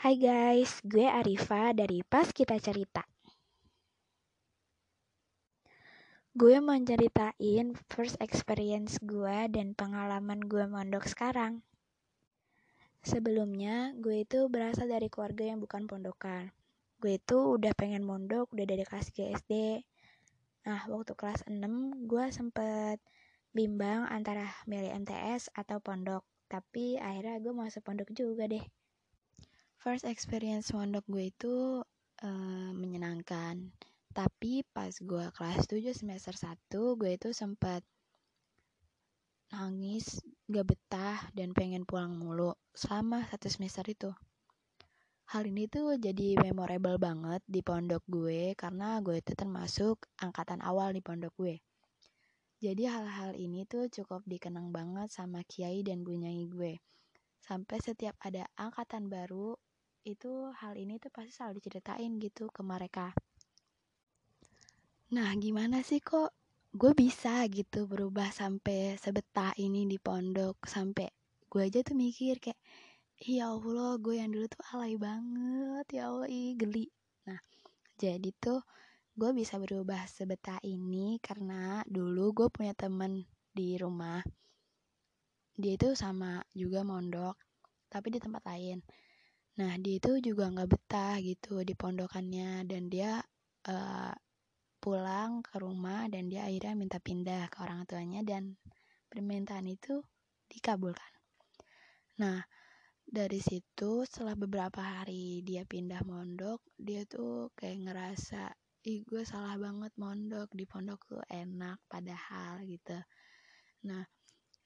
Hai 0.00 0.16
guys, 0.16 0.80
gue 0.80 1.04
Arifa 1.04 1.76
dari 1.76 2.00
Pas 2.00 2.24
Kita 2.32 2.56
Cerita. 2.56 3.04
Gue 6.32 6.56
mau 6.56 6.72
ceritain 6.80 7.76
first 7.84 8.16
experience 8.16 8.96
gue 9.04 9.36
dan 9.52 9.76
pengalaman 9.76 10.40
gue 10.40 10.64
mondok 10.64 11.04
sekarang. 11.04 11.60
Sebelumnya, 13.04 13.92
gue 14.00 14.24
itu 14.24 14.48
berasal 14.48 14.88
dari 14.88 15.12
keluarga 15.12 15.52
yang 15.52 15.60
bukan 15.60 15.84
pondokan. 15.84 16.48
Gue 16.96 17.20
itu 17.20 17.60
udah 17.60 17.76
pengen 17.76 18.00
mondok 18.00 18.48
udah 18.56 18.64
dari 18.64 18.88
kelas 18.88 19.12
3 19.12 19.36
SD. 19.36 19.84
Nah, 20.64 20.80
waktu 20.88 21.12
kelas 21.12 21.44
6, 21.44 21.60
gue 22.08 22.24
sempet 22.32 22.96
bimbang 23.52 24.08
antara 24.08 24.48
milih 24.64 24.96
MTS 25.04 25.52
atau 25.52 25.76
pondok. 25.84 26.24
Tapi 26.48 26.96
akhirnya 26.96 27.36
gue 27.44 27.52
masuk 27.52 27.84
pondok 27.84 28.08
juga 28.16 28.48
deh 28.48 28.64
first 29.80 30.04
experience 30.04 30.76
mondok 30.76 31.08
gue 31.08 31.32
itu 31.32 31.80
uh, 32.20 32.70
menyenangkan. 32.76 33.72
Tapi 34.12 34.60
pas 34.76 34.92
gue 34.92 35.24
kelas 35.32 35.64
7 35.64 35.96
semester 35.96 36.36
1 36.36 37.00
gue 37.00 37.10
itu 37.16 37.32
sempat 37.32 37.80
nangis 39.50 40.20
gak 40.52 40.68
betah 40.68 41.18
dan 41.32 41.56
pengen 41.56 41.88
pulang 41.88 42.12
mulu 42.12 42.52
selama 42.76 43.24
satu 43.32 43.48
semester 43.48 43.88
itu. 43.88 44.12
Hal 45.32 45.48
ini 45.48 45.64
tuh 45.70 45.96
jadi 45.96 46.36
memorable 46.36 47.00
banget 47.00 47.40
di 47.48 47.64
pondok 47.64 48.04
gue 48.04 48.52
karena 48.60 49.00
gue 49.00 49.16
itu 49.16 49.32
termasuk 49.32 50.04
angkatan 50.20 50.60
awal 50.60 50.92
di 50.92 51.00
pondok 51.00 51.32
gue. 51.40 51.56
Jadi 52.60 52.84
hal-hal 52.84 53.32
ini 53.32 53.64
tuh 53.64 53.88
cukup 53.88 54.20
dikenang 54.28 54.68
banget 54.68 55.08
sama 55.08 55.40
kiai 55.48 55.80
dan 55.80 56.04
bunyai 56.04 56.44
gue. 56.50 56.76
Sampai 57.40 57.80
setiap 57.80 58.18
ada 58.20 58.44
angkatan 58.60 59.08
baru 59.08 59.56
itu 60.04 60.48
hal 60.56 60.74
ini 60.80 60.96
tuh 60.96 61.12
pasti 61.12 61.32
selalu 61.32 61.60
diceritain 61.60 62.16
gitu 62.16 62.48
ke 62.48 62.64
mereka. 62.64 63.12
Nah 65.10 65.34
gimana 65.36 65.82
sih 65.82 66.00
kok 66.00 66.32
gue 66.70 66.94
bisa 66.94 67.42
gitu 67.50 67.90
berubah 67.90 68.30
sampai 68.30 68.96
sebetah 68.96 69.52
ini 69.60 69.84
di 69.84 69.98
pondok? 69.98 70.62
Sampai 70.64 71.10
gue 71.50 71.62
aja 71.66 71.82
tuh 71.82 71.98
mikir 71.98 72.38
kayak 72.38 72.56
ya 73.20 73.52
Allah 73.52 74.00
gue 74.00 74.16
yang 74.16 74.30
dulu 74.32 74.46
tuh 74.48 74.62
alay 74.72 74.94
banget 74.96 75.86
ya 75.92 76.08
Allah 76.08 76.28
ih 76.30 76.56
geli. 76.56 76.88
Nah 77.28 77.40
jadi 78.00 78.30
tuh 78.38 78.64
gue 79.18 79.30
bisa 79.36 79.60
berubah 79.60 80.06
sebetah 80.08 80.62
ini 80.64 81.20
karena 81.20 81.84
dulu 81.84 82.32
gue 82.32 82.48
punya 82.48 82.72
temen 82.72 83.26
di 83.52 83.76
rumah. 83.76 84.24
Dia 85.60 85.76
itu 85.76 85.92
sama 85.92 86.40
juga 86.56 86.86
mondok 86.86 87.36
tapi 87.90 88.14
di 88.14 88.22
tempat 88.22 88.46
lain 88.46 88.78
Nah, 89.58 89.74
dia 89.82 89.98
itu 89.98 90.22
juga 90.22 90.46
nggak 90.52 90.70
betah 90.70 91.18
gitu 91.18 91.66
di 91.66 91.74
pondokannya 91.74 92.68
dan 92.70 92.86
dia 92.86 93.18
uh, 93.66 94.14
pulang 94.80 95.42
ke 95.44 95.60
rumah 95.60 96.08
dan 96.08 96.30
dia 96.30 96.46
akhirnya 96.48 96.74
minta 96.78 96.98
pindah 97.02 97.50
ke 97.52 97.56
orang 97.60 97.84
tuanya 97.84 98.22
dan 98.22 98.56
permintaan 99.10 99.66
itu 99.66 100.00
dikabulkan. 100.48 101.12
Nah, 102.22 102.40
dari 103.04 103.42
situ 103.42 104.06
setelah 104.06 104.38
beberapa 104.38 104.80
hari 104.80 105.42
dia 105.42 105.66
pindah 105.66 106.06
mondok, 106.06 106.62
dia 106.78 107.02
tuh 107.04 107.50
kayak 107.58 107.90
ngerasa, 107.90 108.54
ih 108.86 109.02
gue 109.02 109.26
salah 109.26 109.58
banget 109.58 109.92
mondok, 109.98 110.48
di 110.54 110.64
pondok 110.64 111.00
tuh 111.10 111.22
enak 111.26 111.82
padahal 111.90 112.62
gitu. 112.64 112.96
Nah, 113.90 114.06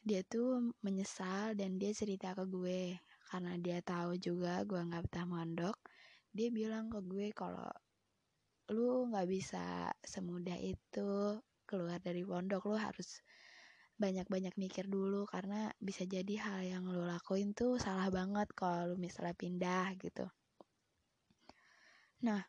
dia 0.04 0.20
tuh 0.28 0.76
menyesal 0.84 1.56
dan 1.56 1.80
dia 1.80 1.96
cerita 1.96 2.36
ke 2.36 2.44
gue 2.44 3.00
karena 3.34 3.58
dia 3.58 3.82
tahu 3.82 4.14
juga 4.22 4.62
gue 4.62 4.78
nggak 4.78 5.10
betah 5.10 5.26
mondok 5.26 5.74
dia 6.34 6.50
bilang 6.50 6.90
ke 6.90 6.98
gue 7.02 7.30
kalau 7.34 7.70
lu 8.74 9.06
nggak 9.06 9.28
bisa 9.30 9.92
semudah 10.02 10.58
itu 10.58 11.38
keluar 11.68 12.02
dari 12.02 12.26
pondok. 12.26 12.66
Lu 12.66 12.76
harus 12.76 13.22
banyak-banyak 13.94 14.58
mikir 14.58 14.90
dulu 14.90 15.30
karena 15.30 15.70
bisa 15.78 16.02
jadi 16.02 16.34
hal 16.42 16.60
yang 16.66 16.84
lu 16.90 17.06
lakuin 17.06 17.54
tuh 17.54 17.78
salah 17.78 18.10
banget 18.10 18.50
kalau 18.58 18.90
lu 18.90 18.96
misalnya 18.98 19.38
pindah 19.38 19.94
gitu. 20.02 20.26
Nah 22.26 22.42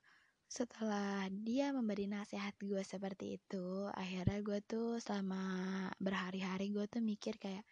setelah 0.50 1.30
dia 1.30 1.70
memberi 1.70 2.10
nasihat 2.10 2.58
gue 2.58 2.82
seperti 2.82 3.38
itu 3.38 3.90
akhirnya 3.92 4.40
gue 4.42 4.60
tuh 4.66 4.98
selama 4.98 5.42
berhari-hari 6.02 6.74
gue 6.74 6.86
tuh 6.90 7.04
mikir 7.04 7.36
kayak 7.38 7.66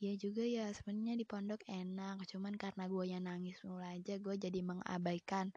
Iya 0.00 0.16
juga 0.16 0.40
ya 0.48 0.72
sebenarnya 0.72 1.12
di 1.12 1.28
pondok 1.28 1.60
enak 1.68 2.24
cuman 2.24 2.56
karena 2.56 2.88
gue 2.88 3.04
yang 3.04 3.28
nangis 3.28 3.60
mulu 3.68 3.84
aja 3.84 4.16
gue 4.16 4.32
jadi 4.32 4.64
mengabaikan 4.64 5.52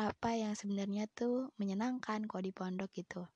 apa 0.00 0.32
yang 0.32 0.56
sebenarnya 0.56 1.04
tuh 1.12 1.52
menyenangkan 1.60 2.24
kok 2.24 2.40
di 2.40 2.56
pondok 2.56 2.88
gitu. 2.96 3.28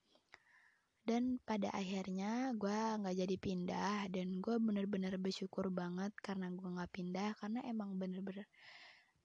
Dan 1.04 1.44
pada 1.44 1.68
akhirnya 1.76 2.56
gue 2.56 2.72
nggak 2.72 3.16
jadi 3.20 3.36
pindah 3.36 4.08
dan 4.08 4.40
gue 4.40 4.56
bener-bener 4.56 5.12
bersyukur 5.20 5.68
banget 5.68 6.16
karena 6.24 6.48
gue 6.48 6.68
nggak 6.72 6.88
pindah 6.88 7.36
karena 7.36 7.60
emang 7.68 8.00
bener-bener 8.00 8.48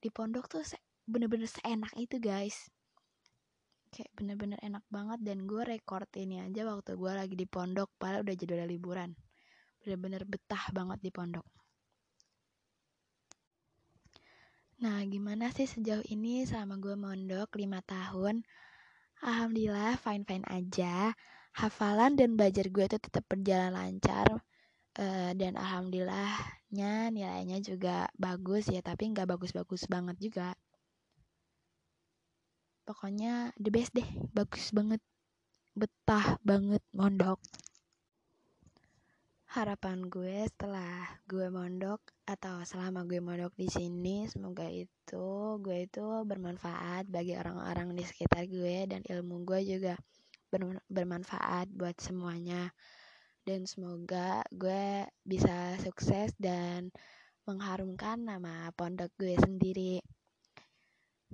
di 0.03 0.11
pondok 0.11 0.51
tuh 0.51 0.67
bener-bener 1.07 1.47
seenak 1.47 1.95
itu 1.95 2.19
guys. 2.19 2.67
Kayak 3.87 4.11
bener-bener 4.19 4.59
enak 4.59 4.83
banget 4.91 5.23
dan 5.23 5.47
gue 5.47 5.63
record 5.63 6.11
ini 6.19 6.43
aja 6.43 6.67
waktu 6.67 6.99
gue 6.99 7.11
lagi 7.15 7.39
di 7.39 7.47
pondok 7.47 7.95
padahal 7.95 8.27
udah 8.27 8.35
jadwal 8.35 8.67
liburan 8.67 9.15
bener-bener 9.85 10.25
betah 10.25 10.65
banget 10.73 10.97
di 11.05 11.13
pondok. 11.13 11.45
Nah, 14.81 15.05
gimana 15.05 15.53
sih 15.53 15.69
sejauh 15.69 16.03
ini 16.09 16.43
selama 16.43 16.81
gue 16.81 16.97
mondok 16.97 17.53
5 17.53 17.79
tahun? 17.85 18.41
Alhamdulillah 19.21 19.95
fine-fine 20.01 20.43
aja. 20.49 21.13
Hafalan 21.55 22.17
dan 22.17 22.33
belajar 22.35 22.67
gue 22.67 22.85
tuh 22.89 22.99
tetap 22.99 23.23
berjalan 23.29 23.71
lancar. 23.71 24.41
Uh, 24.95 25.31
dan 25.37 25.53
alhamdulillahnya 25.55 27.13
nilainya 27.13 27.61
juga 27.61 28.09
bagus 28.17 28.67
ya, 28.67 28.81
tapi 28.81 29.13
nggak 29.13 29.29
bagus-bagus 29.37 29.85
banget 29.85 30.17
juga. 30.17 30.57
Pokoknya 32.89 33.53
the 33.61 33.69
best 33.69 33.93
deh, 33.93 34.09
bagus 34.33 34.73
banget. 34.73 34.99
Betah 35.77 36.41
banget 36.41 36.83
mondok 36.91 37.39
harapan 39.55 40.11
gue 40.11 40.43
setelah 40.51 41.07
gue 41.31 41.47
mondok 41.47 42.03
atau 42.27 42.59
selama 42.67 43.07
gue 43.07 43.23
mondok 43.23 43.55
di 43.55 43.71
sini 43.71 44.27
semoga 44.27 44.67
itu 44.67 45.55
gue 45.63 45.87
itu 45.87 46.03
bermanfaat 46.27 47.07
bagi 47.07 47.39
orang-orang 47.39 47.95
di 47.95 48.03
sekitar 48.03 48.51
gue 48.51 48.83
dan 48.91 48.99
ilmu 49.07 49.47
gue 49.47 49.63
juga 49.63 49.95
bermanfaat 50.91 51.71
buat 51.71 51.95
semuanya. 51.99 52.71
Dan 53.45 53.69
semoga 53.69 54.41
gue 54.49 55.05
bisa 55.21 55.77
sukses 55.79 56.33
dan 56.41 56.89
mengharumkan 57.45 58.25
nama 58.25 58.73
pondok 58.73 59.13
gue 59.21 59.37
sendiri. 59.37 60.01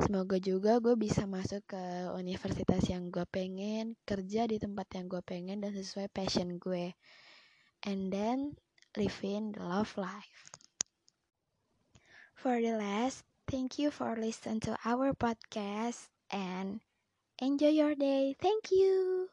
Semoga 0.02 0.42
juga 0.42 0.78
gue 0.84 0.96
bisa 1.00 1.24
masuk 1.24 1.64
ke 1.68 1.84
universitas 2.18 2.84
yang 2.86 3.10
gue 3.14 3.24
pengen 3.32 3.96
kerja 4.04 4.46
di 4.46 4.60
tempat 4.60 4.88
yang 4.98 5.08
gue 5.08 5.22
pengen 5.24 5.64
dan 5.64 5.72
sesuai 5.72 6.12
passion 6.12 6.60
gue 6.60 6.92
and 7.84 8.12
then 8.12 8.58
living 8.98 9.54
the 9.54 9.64
love 9.64 9.98
life. 9.98 10.50
For 12.36 12.62
the 12.62 12.74
last, 12.74 13.24
thank 13.48 13.80
you 13.80 13.90
for 13.90 14.16
listening 14.16 14.60
to 14.62 14.78
our 14.84 15.14
podcast 15.14 16.10
and 16.30 16.82
enjoy 17.40 17.70
your 17.70 17.96
day. 17.96 18.36
Thank 18.40 18.72
you. 18.72 19.30